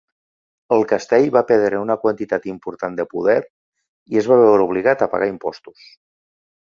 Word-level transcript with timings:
El 0.75 0.85
castell 0.91 1.27
va 1.35 1.43
perdre 1.51 1.81
una 1.81 1.97
quantitat 2.05 2.49
important 2.53 2.97
de 3.01 3.07
poder 3.11 3.37
i 4.15 4.23
es 4.23 4.31
va 4.33 4.39
veure 4.45 4.67
obligat 4.71 5.05
a 5.07 5.13
pagar 5.13 5.29
impostos. 5.35 5.85